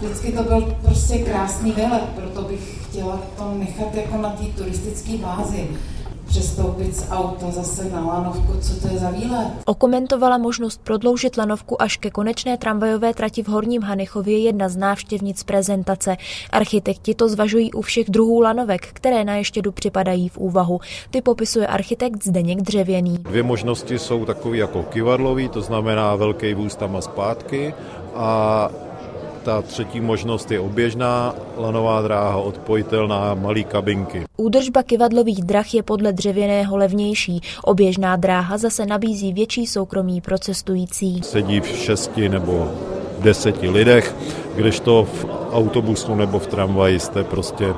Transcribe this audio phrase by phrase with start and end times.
[0.00, 5.16] Vždycky to byl prostě krásný výlet, proto bych chtěla to nechat jako na té turistické
[5.16, 5.68] bázi
[6.26, 9.48] přestoupit z auta zase na lanovku, co to je za výlet.
[9.64, 15.42] Okomentovala možnost prodloužit lanovku až ke konečné tramvajové trati v Horním Hanechově jedna z návštěvnic
[15.42, 16.16] prezentace.
[16.50, 20.80] Architekti to zvažují u všech druhů lanovek, které na Ještědu připadají v úvahu.
[21.10, 23.18] Ty popisuje architekt Zdeněk Dřevěný.
[23.18, 27.74] Dvě možnosti jsou takové jako kivadlový, to znamená velký vůz tam a zpátky
[28.14, 28.70] a
[29.46, 34.24] ta třetí možnost je oběžná lanová dráha, odpojitelná, malý kabinky.
[34.36, 37.40] Údržba kivadlových drah je podle dřevěného levnější.
[37.62, 41.22] Oběžná dráha zase nabízí větší soukromí pro cestující.
[41.22, 42.70] Sedí v šesti nebo
[43.18, 44.14] deseti lidech,
[44.56, 47.74] kdežto v autobusu nebo v tramvaji jste prostě e,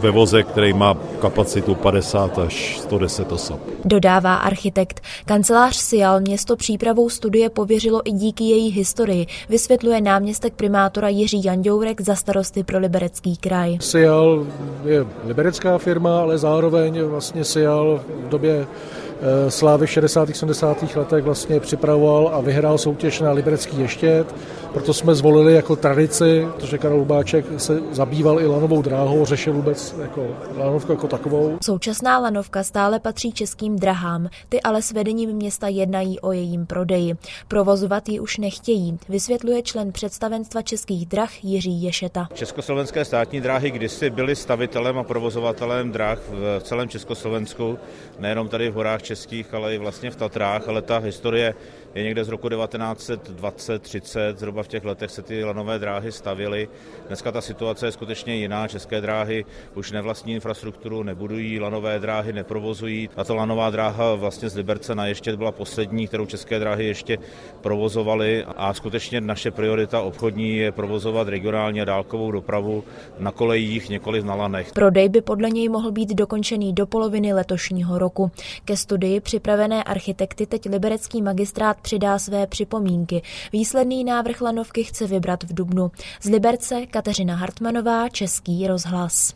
[0.00, 3.60] ve voze, který má kapacitu 50 až 110 osob.
[3.84, 5.00] Dodává architekt.
[5.24, 12.00] Kancelář Sial město přípravou studie pověřilo i díky její historii, vysvětluje náměstek primátora Jiří Jandourek
[12.00, 13.78] za starosty pro liberecký kraj.
[13.80, 14.46] Sial
[14.84, 19.09] je liberecká firma, ale zároveň vlastně Sial v době Eh,
[19.48, 20.36] slávy v 60.
[20.36, 20.96] 70.
[20.96, 24.34] letech vlastně připravoval a vyhrál soutěž na Liberecký ještět,
[24.72, 29.94] proto jsme zvolili jako tradici, protože Karel Lubáček se zabýval i lanovou dráhou, řešil vůbec
[30.00, 30.26] jako
[30.56, 31.58] lanovku jako takovou.
[31.62, 37.14] Současná lanovka stále patří českým drahám, ty ale s vedením města jednají o jejím prodeji.
[37.48, 42.28] Provozovat ji už nechtějí, vysvětluje člen představenstva českých drah Jiří Ješeta.
[42.34, 47.78] Československé státní dráhy kdysi byly stavitelem a provozovatelem drah v celém Československu,
[48.18, 51.54] nejenom tady v horách českých, ale i vlastně v Tatrách, ale ta historie
[51.94, 56.68] je někde z roku 1920-30, zhruba v těch letech se ty lanové dráhy stavěly.
[57.06, 63.08] Dneska ta situace je skutečně jiná, české dráhy už nevlastní infrastrukturu, nebudují lanové dráhy, neprovozují.
[63.16, 67.18] A ta lanová dráha vlastně z Liberce na ještě byla poslední, kterou české dráhy ještě
[67.60, 72.84] provozovaly a skutečně naše priorita obchodní je provozovat regionální a dálkovou dopravu
[73.18, 74.72] na kolejích, několik na lanech.
[74.72, 78.30] Prodej by podle něj mohl být dokončený do poloviny letošního roku.
[78.64, 83.22] Ke studii připravené architekty teď liberecký magistrát přidá své připomínky.
[83.52, 85.90] Výsledný návrh lanovky chce vybrat v Dubnu.
[86.22, 89.28] Z Liberce Kateřina Hartmanová, Český rozhlas.